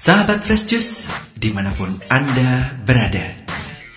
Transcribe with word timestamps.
Sahabat 0.00 0.40
Fresh 0.40 0.64
Juice, 0.64 1.12
di 1.36 1.52
mana 1.52 1.68
pun 1.76 1.92
Anda 2.08 2.72
berada, 2.88 3.36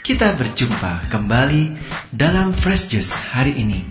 kita 0.04 0.36
berjumpa 0.36 1.08
kembali 1.08 1.80
dalam 2.12 2.52
Fresh 2.52 2.92
Juice 2.92 3.16
hari 3.32 3.56
ini, 3.56 3.88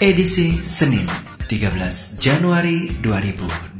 edisi 0.00 0.56
Senin 0.56 1.04
13 1.52 2.16
Januari 2.16 2.96
2020. 3.04 3.76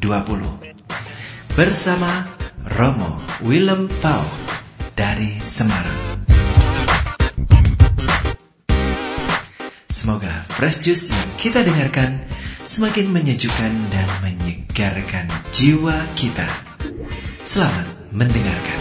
Bersama 1.57 2.29
Romo 2.77 3.17
Willem 3.49 3.89
Pau 4.05 4.29
dari 4.93 5.41
Semarang. 5.41 6.29
Semoga 9.89 10.45
Fresh 10.53 10.85
Juice 10.85 11.17
yang 11.17 11.29
kita 11.41 11.65
dengarkan 11.65 12.29
semakin 12.69 13.09
menyejukkan 13.09 13.73
dan 13.89 14.09
menyegarkan 14.21 15.33
jiwa 15.49 15.97
kita. 16.13 16.70
Selamat 17.51 18.15
mendengarkan. 18.15 18.79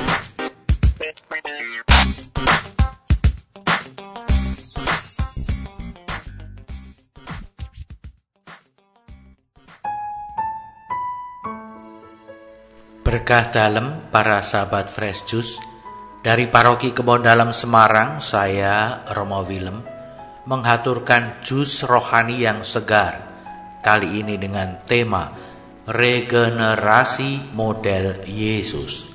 Berkah 13.02 13.50
dalam 13.50 14.06
para 14.14 14.38
sahabat 14.46 14.94
Fresh 14.94 15.26
Juice 15.26 15.58
dari 16.22 16.46
Paroki 16.46 16.94
Kebon 16.94 17.26
Dalam 17.26 17.50
Semarang, 17.50 18.22
saya 18.22 19.02
Romo 19.18 19.42
Willem 19.50 19.82
menghaturkan 20.46 21.42
jus 21.42 21.82
rohani 21.90 22.46
yang 22.46 22.62
segar. 22.62 23.34
Kali 23.82 24.22
ini 24.22 24.38
dengan 24.38 24.78
tema 24.86 25.49
regenerasi 25.90 27.50
model 27.58 28.22
Yesus. 28.30 29.10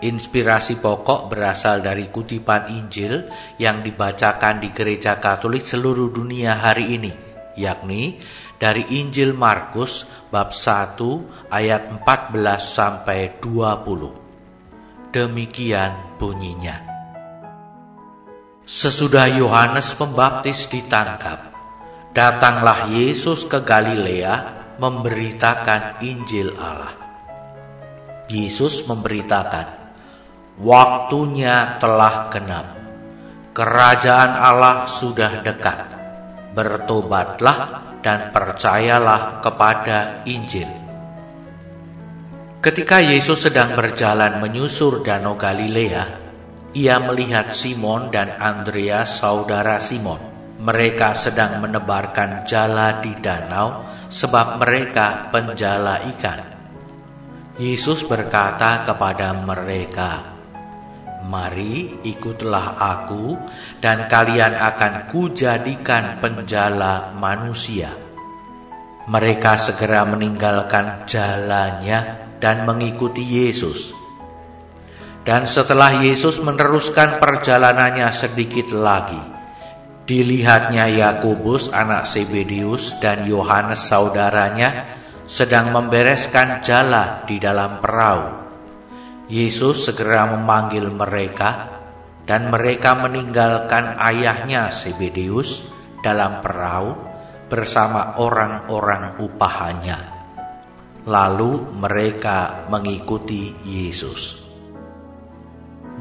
Inspirasi 0.00 0.80
pokok 0.80 1.28
berasal 1.28 1.84
dari 1.84 2.08
kutipan 2.08 2.72
Injil 2.72 3.28
yang 3.60 3.84
dibacakan 3.84 4.56
di 4.64 4.72
gereja 4.72 5.20
Katolik 5.20 5.68
seluruh 5.68 6.08
dunia 6.08 6.56
hari 6.56 6.96
ini, 6.96 7.12
yakni 7.60 8.16
dari 8.56 9.04
Injil 9.04 9.36
Markus 9.36 10.08
bab 10.32 10.56
1 10.56 11.52
ayat 11.52 12.00
14 12.00 12.40
sampai 12.64 13.36
20. 13.36 15.12
Demikian 15.12 16.16
bunyinya. 16.16 16.88
Sesudah 18.64 19.28
Yohanes 19.28 19.92
Pembaptis 19.92 20.64
ditangkap, 20.72 21.52
datanglah 22.16 22.88
Yesus 22.88 23.44
ke 23.44 23.60
Galilea 23.60 24.59
memberitakan 24.80 26.00
Injil 26.00 26.56
Allah. 26.56 26.96
Yesus 28.32 28.88
memberitakan, 28.88 29.66
"Waktunya 30.56 31.76
telah 31.76 32.32
genap. 32.32 32.66
Kerajaan 33.52 34.32
Allah 34.40 34.88
sudah 34.88 35.44
dekat. 35.44 35.84
Bertobatlah 36.56 37.58
dan 38.00 38.32
percayalah 38.32 39.44
kepada 39.44 40.24
Injil." 40.24 40.70
Ketika 42.64 43.04
Yesus 43.04 43.44
sedang 43.44 43.76
berjalan 43.76 44.40
menyusur 44.40 45.04
Danau 45.04 45.36
Galilea, 45.36 46.04
ia 46.72 46.96
melihat 47.02 47.52
Simon 47.52 48.08
dan 48.14 48.36
Andreas, 48.36 49.20
saudara 49.20 49.80
Simon. 49.82 50.29
Mereka 50.60 51.16
sedang 51.16 51.64
menebarkan 51.64 52.44
jala 52.44 53.00
di 53.00 53.16
danau 53.16 53.88
sebab 54.12 54.60
mereka 54.60 55.32
penjala 55.32 56.04
ikan. 56.16 56.40
Yesus 57.56 58.04
berkata 58.04 58.84
kepada 58.84 59.32
mereka, 59.36 60.36
Mari 61.20 62.00
ikutlah 62.04 62.80
aku 62.80 63.36
dan 63.78 64.08
kalian 64.08 64.56
akan 64.56 65.12
kujadikan 65.12 66.16
penjala 66.16 67.12
manusia. 67.12 67.92
Mereka 69.04 69.60
segera 69.60 70.08
meninggalkan 70.08 71.04
jalannya 71.04 71.98
dan 72.40 72.64
mengikuti 72.64 73.20
Yesus. 73.20 73.92
Dan 75.20 75.44
setelah 75.44 76.00
Yesus 76.00 76.40
meneruskan 76.40 77.20
perjalanannya 77.20 78.08
sedikit 78.16 78.72
lagi, 78.72 79.20
Dilihatnya 80.10 80.90
Yakobus 80.90 81.70
anak 81.70 82.02
Sebedius 82.02 82.98
dan 82.98 83.30
Yohanes 83.30 83.86
saudaranya 83.86 84.98
sedang 85.22 85.70
membereskan 85.70 86.66
jala 86.66 87.22
di 87.30 87.38
dalam 87.38 87.78
perahu. 87.78 88.26
Yesus 89.30 89.86
segera 89.86 90.26
memanggil 90.34 90.90
mereka 90.90 91.78
dan 92.26 92.50
mereka 92.50 92.98
meninggalkan 92.98 94.02
ayahnya 94.02 94.74
Sebedius 94.74 95.62
dalam 96.02 96.42
perahu 96.42 96.90
bersama 97.46 98.18
orang-orang 98.18 99.14
upahannya. 99.22 99.98
Lalu 101.06 101.70
mereka 101.78 102.66
mengikuti 102.66 103.54
Yesus. 103.62 104.42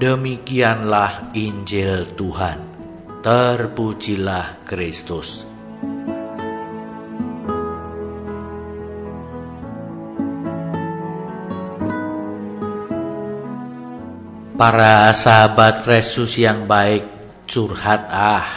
Demikianlah 0.02 1.30
Injil 1.38 2.18
Tuhan. 2.18 2.69
Terpujilah 3.20 4.64
Kristus. 4.64 5.44
Para 14.56 15.12
sahabat 15.12 15.84
Fresh 15.84 16.40
yang 16.40 16.64
baik, 16.64 17.04
curhat 17.44 18.08
ah. 18.08 18.48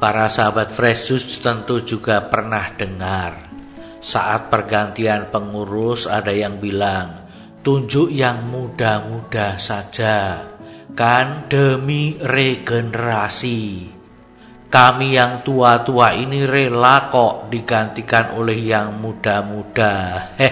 Para 0.00 0.32
sahabat 0.32 0.72
Fresh 0.72 1.12
tentu 1.44 1.84
juga 1.84 2.24
pernah 2.24 2.72
dengar 2.72 3.52
saat 4.00 4.48
pergantian 4.48 5.28
pengurus 5.28 6.08
ada 6.08 6.32
yang 6.32 6.56
bilang, 6.56 7.28
tunjuk 7.60 8.08
yang 8.08 8.48
muda-muda 8.48 9.60
saja 9.60 10.48
kan 10.94 11.50
demi 11.50 12.14
regenerasi. 12.22 13.90
Kami 14.70 15.14
yang 15.14 15.46
tua-tua 15.46 16.18
ini 16.18 16.42
rela 16.42 17.06
kok 17.06 17.46
digantikan 17.46 18.34
oleh 18.34 18.58
yang 18.58 18.98
muda-muda. 18.98 19.94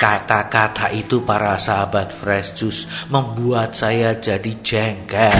Kata-kata 0.00 0.88
itu 0.92 1.20
para 1.20 1.60
sahabat 1.60 2.16
Fresh 2.16 2.56
Juice 2.56 2.88
membuat 3.12 3.76
saya 3.76 4.16
jadi 4.16 4.52
jengkel. 4.64 5.36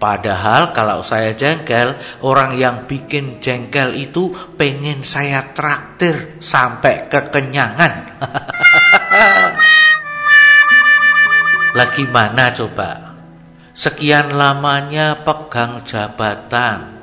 Padahal 0.00 0.72
kalau 0.72 1.04
saya 1.04 1.36
jengkel, 1.36 2.00
orang 2.24 2.56
yang 2.56 2.88
bikin 2.88 3.36
jengkel 3.36 3.92
itu 3.92 4.32
pengen 4.56 5.04
saya 5.04 5.52
traktir 5.52 6.40
sampai 6.40 7.04
kekenyangan. 7.12 7.92
Lagi 11.70 12.02
mana 12.10 12.50
coba? 12.50 13.14
Sekian 13.70 14.34
lamanya 14.34 15.22
pegang 15.22 15.86
jabatan. 15.86 16.98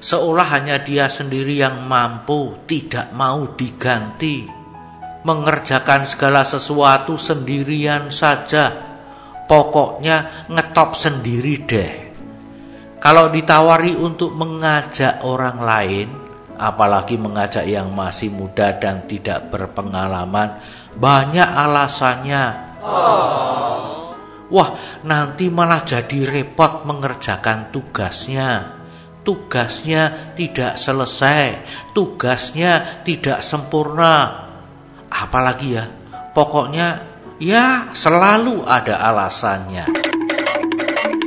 Seolah 0.00 0.48
hanya 0.56 0.80
dia 0.80 1.12
sendiri 1.12 1.60
yang 1.60 1.84
mampu, 1.84 2.56
tidak 2.64 3.12
mau 3.12 3.52
diganti. 3.52 4.48
Mengerjakan 5.28 6.08
segala 6.08 6.40
sesuatu 6.40 7.20
sendirian 7.20 8.08
saja. 8.08 8.72
Pokoknya 9.44 10.48
ngetop 10.48 10.96
sendiri 10.96 11.68
deh. 11.68 11.92
Kalau 12.96 13.28
ditawari 13.28 13.92
untuk 13.92 14.32
mengajak 14.32 15.20
orang 15.20 15.60
lain, 15.60 16.08
apalagi 16.56 17.20
mengajak 17.20 17.68
yang 17.68 17.92
masih 17.92 18.32
muda 18.32 18.72
dan 18.80 19.04
tidak 19.04 19.52
berpengalaman, 19.52 20.56
banyak 20.96 21.44
alasannya. 21.44 22.44
Oh. 22.80 23.47
Wah, 24.48 25.00
nanti 25.04 25.52
malah 25.52 25.84
jadi 25.84 26.24
repot 26.24 26.88
mengerjakan 26.88 27.68
tugasnya. 27.68 28.80
Tugasnya 29.20 30.32
tidak 30.32 30.80
selesai, 30.80 31.46
tugasnya 31.92 33.04
tidak 33.04 33.44
sempurna. 33.44 34.48
Apalagi 35.12 35.76
ya, 35.76 35.84
pokoknya 36.32 36.88
ya 37.36 37.92
selalu 37.92 38.64
ada 38.64 39.04
alasannya. 39.04 39.84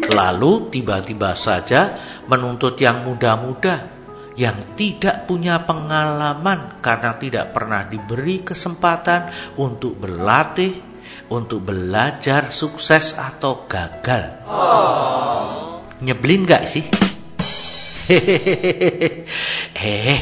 Lalu 0.10 0.74
tiba-tiba 0.74 1.38
saja 1.38 1.94
menuntut 2.26 2.74
yang 2.82 3.06
muda-muda 3.06 4.02
yang 4.34 4.74
tidak 4.74 5.30
punya 5.30 5.62
pengalaman 5.62 6.82
karena 6.82 7.14
tidak 7.22 7.54
pernah 7.54 7.86
diberi 7.86 8.42
kesempatan 8.42 9.54
untuk 9.62 10.02
berlatih 10.02 10.91
untuk 11.31 11.72
belajar 11.72 12.52
sukses 12.52 13.16
atau 13.16 13.66
gagal. 13.66 14.46
Oh. 14.48 15.80
Nyebelin 16.02 16.44
gak 16.44 16.66
sih? 16.68 16.86
eh, 19.78 20.19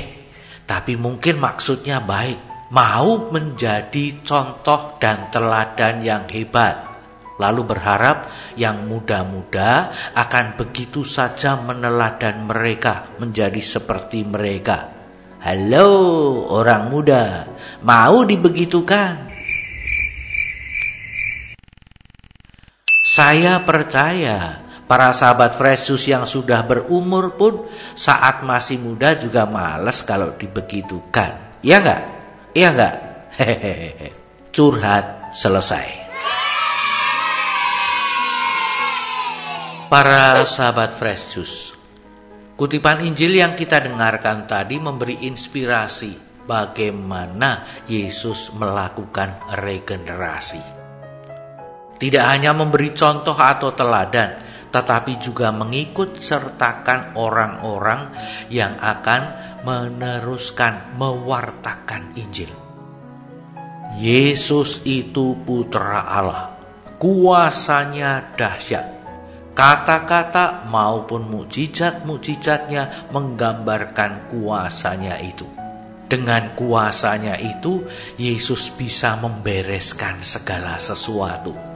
tapi 0.66 0.94
mungkin 1.00 1.42
maksudnya 1.42 2.04
baik. 2.04 2.48
mau 2.70 3.34
menjadi 3.34 4.22
contoh 4.22 5.02
dan 5.02 5.34
teladan 5.34 6.06
yang 6.06 6.30
hebat 6.30 6.90
lalu 7.40 7.64
berharap 7.66 8.30
yang 8.60 8.86
muda-muda 8.86 9.96
akan 10.12 10.60
begitu 10.60 11.08
saja 11.08 11.56
meneladan 11.56 12.44
mereka 12.46 13.16
menjadi 13.18 13.58
seperti 13.64 14.28
mereka. 14.28 14.92
Halo 15.40 15.88
orang 16.52 16.92
muda, 16.92 17.48
mau 17.80 18.28
dibegitukan? 18.28 19.29
Saya 23.20 23.68
percaya 23.68 24.64
para 24.88 25.12
sahabat 25.12 25.52
Fresus 25.60 26.08
yang 26.08 26.24
sudah 26.24 26.64
berumur 26.64 27.36
pun 27.36 27.68
saat 27.92 28.48
masih 28.48 28.80
muda 28.80 29.12
juga 29.20 29.44
males 29.44 30.08
kalau 30.08 30.40
dibegitukan. 30.40 31.60
Iya 31.60 31.84
enggak? 31.84 32.02
Iya 32.56 32.68
enggak? 32.72 32.96
Hehehe. 33.36 34.10
Curhat 34.56 35.36
selesai. 35.36 36.16
Para 39.92 40.40
sahabat 40.48 40.96
Juice, 41.28 41.76
kutipan 42.56 43.04
Injil 43.04 43.36
yang 43.36 43.52
kita 43.52 43.84
dengarkan 43.84 44.48
tadi 44.48 44.80
memberi 44.80 45.28
inspirasi 45.28 46.48
bagaimana 46.48 47.84
Yesus 47.84 48.56
melakukan 48.56 49.44
regenerasi. 49.60 50.79
Tidak 52.00 52.24
hanya 52.24 52.56
memberi 52.56 52.96
contoh 52.96 53.36
atau 53.36 53.76
teladan, 53.76 54.40
tetapi 54.72 55.20
juga 55.20 55.52
mengikut 55.52 56.24
sertakan 56.24 57.20
orang-orang 57.20 58.16
yang 58.48 58.80
akan 58.80 59.22
meneruskan 59.68 60.96
mewartakan 60.96 62.16
Injil. 62.16 62.50
Yesus 64.00 64.80
itu 64.88 65.36
putra 65.44 66.08
Allah, 66.08 66.56
kuasanya 66.96 68.32
dahsyat 68.40 69.00
Kata-kata 69.60 70.64
maupun 70.72 71.28
mukjizat-mukjizatnya 71.28 73.12
menggambarkan 73.12 74.32
kuasanya 74.32 75.20
itu. 75.20 75.44
Dengan 76.08 76.56
kuasanya 76.56 77.36
itu, 77.36 77.84
Yesus 78.16 78.72
bisa 78.72 79.20
membereskan 79.20 80.24
segala 80.24 80.80
sesuatu. 80.80 81.69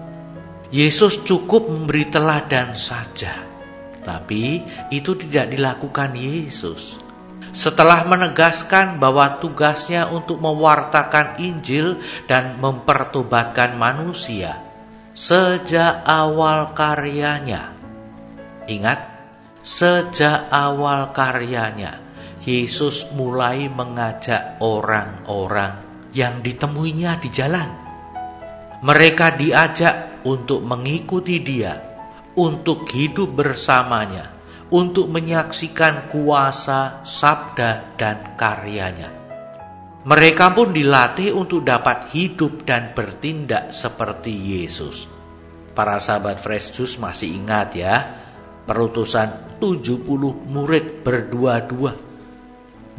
Yesus 0.74 1.22
cukup 1.22 1.70
memberi 1.70 2.10
teladan 2.10 2.74
saja, 2.74 3.46
tapi 4.02 4.66
itu 4.90 5.14
tidak 5.14 5.54
dilakukan 5.54 6.18
Yesus. 6.18 6.98
Setelah 7.54 8.02
menegaskan 8.10 8.98
bahwa 8.98 9.38
tugasnya 9.38 10.10
untuk 10.10 10.42
mewartakan 10.42 11.38
Injil 11.38 12.02
dan 12.26 12.58
mempertobatkan 12.58 13.78
manusia, 13.78 14.66
sejak 15.14 16.02
awal 16.10 16.74
karyanya. 16.74 17.70
Ingat, 18.66 18.98
sejak 19.62 20.50
awal 20.50 21.14
karyanya, 21.14 22.02
Yesus 22.42 23.06
mulai 23.14 23.70
mengajak 23.70 24.58
orang-orang 24.58 25.78
yang 26.18 26.42
ditemuinya 26.42 27.22
di 27.22 27.30
jalan. 27.30 27.83
Mereka 28.84 29.40
diajak 29.40 30.28
untuk 30.28 30.60
mengikuti 30.68 31.40
Dia, 31.40 31.72
untuk 32.36 32.92
hidup 32.92 33.32
bersamanya, 33.32 34.36
untuk 34.76 35.08
menyaksikan 35.08 36.12
kuasa, 36.12 37.00
sabda, 37.08 37.96
dan 37.96 38.36
karyanya. 38.36 39.08
Mereka 40.04 40.52
pun 40.52 40.76
dilatih 40.76 41.32
untuk 41.32 41.64
dapat 41.64 42.12
hidup 42.12 42.68
dan 42.68 42.92
bertindak 42.92 43.72
seperti 43.72 44.36
Yesus. 44.36 45.08
Para 45.72 45.96
sahabat 45.96 46.44
Fresh 46.44 46.76
Juice 46.76 47.00
masih 47.00 47.40
ingat 47.40 47.72
ya, 47.80 47.96
perutusan 48.68 49.60
70 49.64 50.04
murid 50.52 51.08
berdua-dua. 51.08 51.96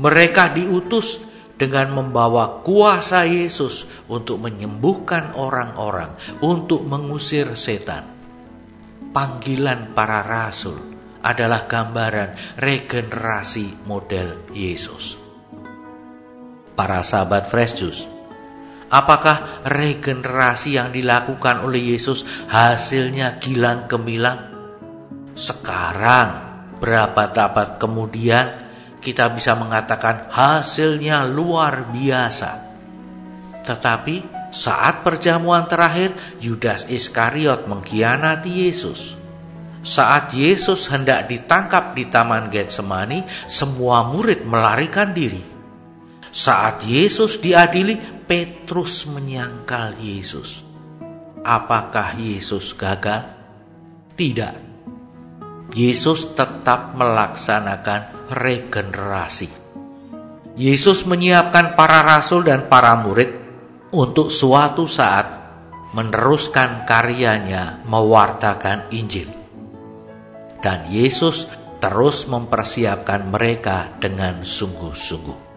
Mereka 0.00 0.56
diutus 0.56 1.20
dengan 1.54 1.94
membawa 1.94 2.62
kuasa 2.66 3.26
Yesus 3.26 3.86
untuk 4.10 4.42
menyembuhkan 4.42 5.38
orang-orang, 5.38 6.14
untuk 6.42 6.82
mengusir 6.82 7.54
setan. 7.54 8.10
Panggilan 9.14 9.94
para 9.94 10.26
rasul 10.26 10.76
adalah 11.22 11.70
gambaran 11.70 12.58
regenerasi 12.58 13.86
model 13.86 14.50
Yesus 14.50 15.24
para 16.74 17.00
sahabat 17.06 17.46
Fresh 17.46 17.74
Juice. 17.78 18.02
Apakah 18.90 19.66
regenerasi 19.66 20.78
yang 20.78 20.94
dilakukan 20.94 21.66
oleh 21.66 21.94
Yesus 21.94 22.22
hasilnya 22.50 23.42
gilang 23.42 23.90
gemilang? 23.90 24.54
Sekarang, 25.34 26.62
berapa 26.78 27.30
tabat 27.34 27.82
kemudian, 27.82 28.63
kita 29.04 29.28
bisa 29.36 29.52
mengatakan 29.52 30.32
hasilnya 30.32 31.28
luar 31.28 31.92
biasa. 31.92 32.50
Tetapi 33.60 34.48
saat 34.48 35.04
perjamuan 35.04 35.68
terakhir, 35.68 36.16
Yudas 36.40 36.88
Iskariot 36.88 37.68
mengkhianati 37.68 38.48
Yesus. 38.48 39.12
Saat 39.84 40.32
Yesus 40.32 40.88
hendak 40.88 41.28
ditangkap 41.28 41.92
di 41.92 42.08
Taman 42.08 42.48
Getsemani, 42.48 43.28
semua 43.44 44.08
murid 44.08 44.48
melarikan 44.48 45.12
diri. 45.12 45.44
Saat 46.32 46.88
Yesus 46.88 47.36
diadili, 47.36 48.00
Petrus 48.24 49.04
menyangkal 49.04 50.00
Yesus. 50.00 50.64
Apakah 51.44 52.16
Yesus 52.16 52.72
gagal? 52.72 53.28
Tidak. 54.16 54.74
Yesus 55.75 56.38
tetap 56.38 56.94
melaksanakan 56.94 58.31
regenerasi. 58.31 59.50
Yesus 60.55 61.03
menyiapkan 61.03 61.75
para 61.75 62.06
rasul 62.06 62.47
dan 62.47 62.71
para 62.71 62.94
murid 62.94 63.35
untuk 63.91 64.31
suatu 64.31 64.87
saat 64.87 65.26
meneruskan 65.91 66.87
karyanya 66.87 67.82
mewartakan 67.91 68.87
Injil. 68.94 69.29
Dan 70.62 70.87
Yesus 70.88 71.50
terus 71.82 72.31
mempersiapkan 72.31 73.26
mereka 73.29 73.91
dengan 73.99 74.47
sungguh-sungguh 74.47 75.54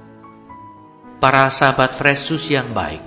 para 1.18 1.50
sahabat 1.50 1.98
Fresus 1.98 2.46
yang 2.50 2.70
baik, 2.74 3.02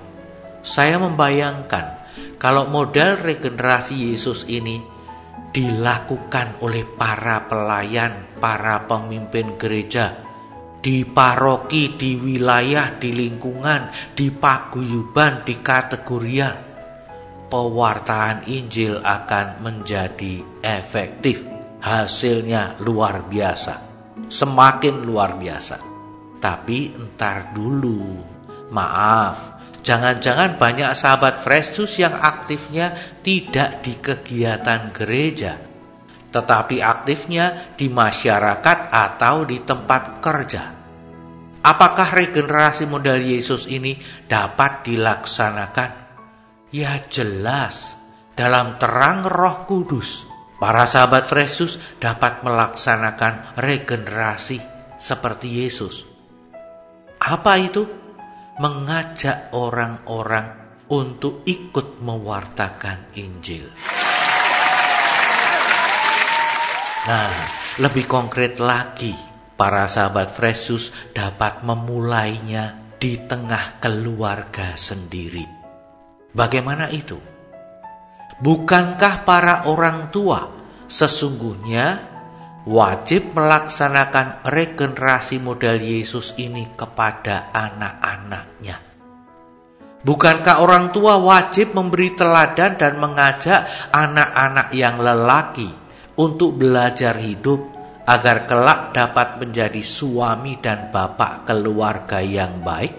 saya 0.61 0.99
membayangkan 0.99 2.05
kalau 2.37 2.67
model 2.67 3.17
regenerasi 3.23 4.13
Yesus 4.13 4.45
ini 4.51 4.83
dilakukan 5.51 6.63
oleh 6.63 6.87
para 6.87 7.47
pelayan, 7.51 8.39
para 8.39 8.87
pemimpin 8.87 9.59
gereja 9.59 10.31
di 10.81 11.05
paroki, 11.05 11.93
di 11.95 12.17
wilayah, 12.17 12.97
di 12.97 13.13
lingkungan, 13.13 14.17
di 14.17 14.33
paguyuban, 14.33 15.45
di 15.45 15.61
kategorian, 15.61 16.57
pewartaan 17.53 18.49
Injil 18.49 18.97
akan 19.05 19.61
menjadi 19.61 20.65
efektif. 20.65 21.45
Hasilnya 21.81 22.77
luar 22.85 23.25
biasa, 23.25 23.75
semakin 24.29 25.01
luar 25.05 25.37
biasa. 25.37 25.77
Tapi 26.41 26.93
entar 26.93 27.53
dulu. 27.57 28.21
Maaf, 28.71 29.60
jangan-jangan 29.81 30.57
banyak 30.57 30.93
sahabat 30.97 31.41
Fresh 31.41 31.77
yang 32.01 32.17
aktifnya 32.17 32.93
tidak 33.21 33.85
di 33.85 33.97
kegiatan 33.99 34.93
gereja, 34.93 35.57
tetapi 36.31 36.81
aktifnya 36.81 37.75
di 37.75 37.91
masyarakat 37.91 38.79
atau 38.93 39.45
di 39.45 39.59
tempat 39.65 40.03
kerja. 40.23 40.65
Apakah 41.61 42.09
regenerasi 42.17 42.89
model 42.89 43.21
Yesus 43.21 43.69
ini 43.69 44.01
dapat 44.25 44.81
dilaksanakan? 44.89 45.91
Ya 46.73 46.97
jelas, 47.13 47.93
dalam 48.33 48.81
terang 48.81 49.29
roh 49.29 49.69
kudus, 49.69 50.25
para 50.57 50.89
sahabat 50.89 51.29
Fresus 51.29 51.77
dapat 52.01 52.41
melaksanakan 52.41 53.61
regenerasi 53.61 54.57
seperti 54.97 55.65
Yesus. 55.65 56.09
Apa 57.21 57.61
itu? 57.61 58.00
Mengajak 58.61 59.57
orang-orang 59.57 60.77
untuk 60.93 61.49
ikut 61.49 62.05
mewartakan 62.05 63.17
Injil. 63.17 63.73
Nah, 67.09 67.33
lebih 67.81 68.05
konkret 68.05 68.61
lagi, 68.61 69.17
para 69.57 69.89
sahabat 69.89 70.37
Fresus 70.37 70.93
dapat 71.17 71.65
memulainya 71.65 72.77
di 73.01 73.17
tengah 73.25 73.81
keluarga 73.81 74.77
sendiri. 74.77 75.49
Bagaimana 76.37 76.93
itu? 76.93 77.17
Bukankah 78.45 79.25
para 79.25 79.65
orang 79.73 80.13
tua 80.13 80.45
sesungguhnya 80.85 82.10
wajib 82.69 83.33
melaksanakan 83.33 84.45
regenerasi 84.45 85.41
model 85.41 85.81
Yesus 85.81 86.37
ini 86.37 86.69
kepada 86.77 87.49
anak-anaknya. 87.57 88.77
Bukankah 90.01 90.65
orang 90.65 90.97
tua 90.97 91.21
wajib 91.21 91.77
memberi 91.77 92.17
teladan 92.17 92.81
dan 92.81 92.97
mengajak 92.97 93.93
anak-anak 93.93 94.73
yang 94.73 94.97
lelaki 94.97 95.69
untuk 96.17 96.57
belajar 96.57 97.21
hidup 97.21 97.61
agar 98.09 98.49
kelak 98.49 98.97
dapat 98.97 99.37
menjadi 99.37 99.81
suami 99.85 100.57
dan 100.57 100.89
bapak 100.89 101.45
keluarga 101.45 102.25
yang 102.25 102.65
baik? 102.65 102.97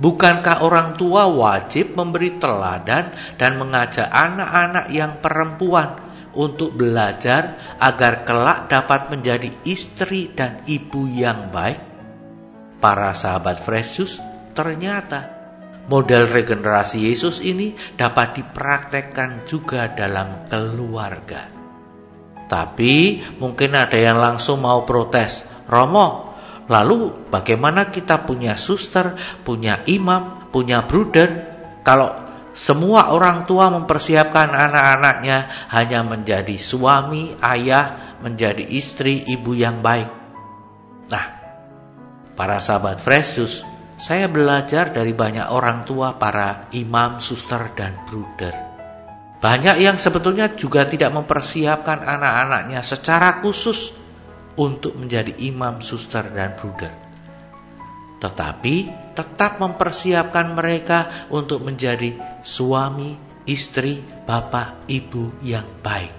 Bukankah 0.00 0.64
orang 0.64 0.96
tua 0.96 1.28
wajib 1.28 1.92
memberi 1.92 2.40
teladan 2.40 3.12
dan 3.36 3.60
mengajak 3.60 4.08
anak-anak 4.08 4.88
yang 4.88 5.20
perempuan 5.20 6.09
untuk 6.34 6.76
belajar 6.76 7.76
agar 7.78 8.26
kelak 8.26 8.70
dapat 8.70 9.10
menjadi 9.10 9.50
istri 9.66 10.30
dan 10.34 10.62
ibu 10.66 11.06
yang 11.10 11.50
baik? 11.50 11.80
Para 12.80 13.12
sahabat 13.12 13.60
Fresh 13.60 13.90
Juice 13.96 14.16
ternyata 14.56 15.40
Model 15.90 16.30
regenerasi 16.30 17.10
Yesus 17.10 17.42
ini 17.42 17.74
dapat 17.98 18.38
dipraktekkan 18.38 19.42
juga 19.42 19.90
dalam 19.90 20.46
keluarga. 20.46 21.50
Tapi 22.46 23.18
mungkin 23.42 23.74
ada 23.74 23.98
yang 23.98 24.22
langsung 24.22 24.62
mau 24.62 24.86
protes, 24.86 25.42
Romo, 25.66 26.38
lalu 26.70 27.26
bagaimana 27.26 27.90
kita 27.90 28.22
punya 28.22 28.54
suster, 28.54 29.18
punya 29.42 29.82
imam, 29.90 30.46
punya 30.54 30.86
bruder, 30.86 31.30
kalau 31.82 32.29
semua 32.50 33.14
orang 33.14 33.46
tua 33.46 33.70
mempersiapkan 33.70 34.50
anak-anaknya 34.50 35.70
hanya 35.70 36.00
menjadi 36.02 36.56
suami, 36.58 37.38
ayah, 37.38 38.18
menjadi 38.20 38.66
istri, 38.66 39.22
ibu 39.22 39.54
yang 39.54 39.78
baik. 39.78 40.10
Nah, 41.10 41.26
para 42.34 42.58
sahabat 42.58 42.98
Fresh 42.98 43.30
Juice, 43.38 43.58
saya 44.00 44.26
belajar 44.26 44.90
dari 44.90 45.12
banyak 45.12 45.52
orang 45.52 45.86
tua, 45.86 46.16
para 46.16 46.72
imam, 46.74 47.20
suster, 47.20 47.70
dan 47.76 48.00
bruder. 48.08 48.54
Banyak 49.40 49.80
yang 49.80 49.96
sebetulnya 49.96 50.52
juga 50.52 50.84
tidak 50.84 51.16
mempersiapkan 51.16 52.04
anak-anaknya 52.04 52.84
secara 52.84 53.40
khusus 53.40 53.92
untuk 54.60 54.96
menjadi 54.98 55.32
imam, 55.40 55.80
suster, 55.80 56.28
dan 56.34 56.56
bruder. 56.60 57.09
Tetapi 58.20 58.76
tetap 59.16 59.56
mempersiapkan 59.64 60.52
mereka 60.52 61.26
untuk 61.32 61.64
menjadi 61.64 62.40
suami, 62.44 63.16
istri, 63.48 64.04
bapak, 64.04 64.84
ibu 64.92 65.40
yang 65.40 65.64
baik. 65.80 66.12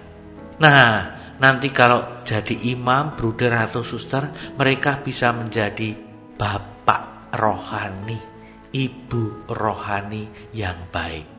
Nah, 0.58 0.94
nanti 1.38 1.70
kalau 1.70 2.26
jadi 2.26 2.74
imam, 2.74 3.14
bruder, 3.14 3.54
atau 3.54 3.86
suster, 3.86 4.54
mereka 4.58 4.98
bisa 4.98 5.30
menjadi 5.30 5.94
bapak 6.38 7.34
rohani, 7.38 8.18
ibu 8.74 9.46
rohani 9.46 10.50
yang 10.58 10.90
baik. 10.90 11.30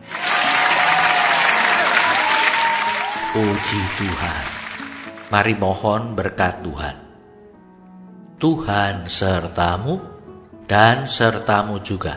Puji 3.32 3.82
Tuhan. 3.98 4.44
Mari 5.32 5.56
mohon 5.56 6.12
berkat 6.12 6.60
Tuhan. 6.60 6.96
Tuhan 8.36 9.08
sertamu 9.08 10.11
dan 10.72 11.04
sertamu 11.04 11.84
juga. 11.84 12.16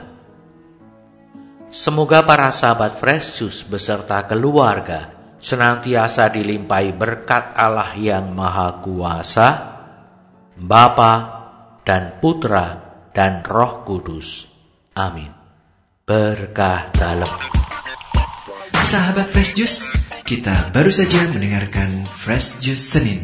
Semoga 1.68 2.24
para 2.24 2.56
sahabat 2.56 2.96
Fresh 2.96 3.44
Juice 3.44 3.68
beserta 3.68 4.24
keluarga 4.24 5.12
senantiasa 5.44 6.32
dilimpahi 6.32 6.96
berkat 6.96 7.52
Allah 7.52 7.92
yang 8.00 8.32
Maha 8.32 8.80
Kuasa, 8.80 9.50
Bapa 10.56 11.14
dan 11.84 12.24
Putra 12.24 12.80
dan 13.12 13.44
Roh 13.44 13.84
Kudus. 13.84 14.48
Amin. 14.96 15.36
Berkah 16.08 16.96
dalam. 16.96 17.36
Sahabat 18.72 19.28
Fresh 19.28 19.60
Juice, 19.60 19.92
kita 20.24 20.72
baru 20.72 20.96
saja 20.96 21.28
mendengarkan 21.28 22.08
Fresh 22.08 22.64
Juice 22.64 22.88
Senin 22.88 23.20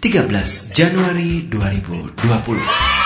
13 0.00 0.72
Januari 0.72 1.44
2020. 1.52 2.99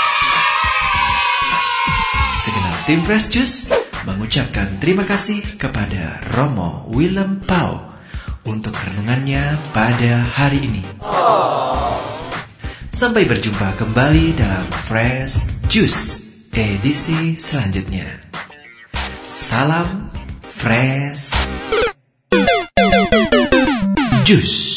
Segenap 2.44 2.76
tim 2.84 3.00
Fresh 3.00 3.32
Juice 3.32 3.72
mengucapkan 4.04 4.68
terima 4.76 5.08
kasih 5.08 5.40
kepada 5.56 6.20
Romo 6.36 6.84
Willem 6.92 7.40
Pau 7.40 7.80
untuk 8.44 8.76
renungannya 8.76 9.56
pada 9.72 10.20
hari 10.28 10.60
ini. 10.60 10.84
Sampai 12.92 13.24
berjumpa 13.24 13.80
kembali 13.80 14.36
dalam 14.36 14.68
Fresh 14.84 15.48
Juice 15.72 16.20
edisi 16.52 17.40
selanjutnya. 17.40 18.12
Salam 19.24 20.12
fresh 20.44 21.32
juice. 24.28 24.73